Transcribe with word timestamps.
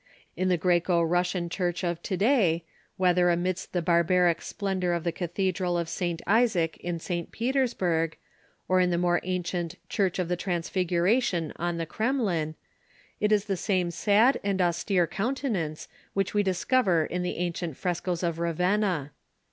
In 0.35 0.49
the 0.49 0.57
Groeco 0.57 1.07
Russian 1.07 1.47
Church 1.47 1.83
of 1.83 2.01
to 2.01 2.17
day, 2.17 2.63
whether 2.97 3.29
amidst 3.29 3.71
the 3.71 3.83
barbaric 3.83 4.41
splendor 4.41 4.93
of 4.93 5.03
the 5.03 5.11
Cathedral 5.11 5.77
of 5.77 5.87
St. 5.87 6.23
Isaac 6.25 6.77
in 6.77 6.97
St. 6.97 7.31
Petersburg, 7.31 8.17
or 8.67 8.79
in 8.79 8.89
the 8.89 8.97
more 8.97 9.17
an 9.23 9.43
cient 9.43 9.75
Church 9.89 10.17
of 10.17 10.27
the 10.27 10.35
Transfiguration 10.35 11.53
on 11.57 11.77
the 11.77 11.85
Kremlin, 11.85 12.55
it 13.19 13.31
is 13.31 13.45
the 13.45 13.55
same 13.55 13.91
sad 13.91 14.39
and 14.43 14.59
austere 14.59 15.05
countenance 15.05 15.87
which 16.15 16.33
we 16.33 16.41
discover 16.41 17.05
in 17.05 17.21
the 17.21 17.37
ancient 17.37 17.77
frescos 17.77 18.23
of 18.23 18.39
Ravenna. 18.39 19.11